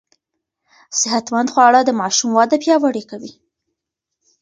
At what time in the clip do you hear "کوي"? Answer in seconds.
3.11-3.31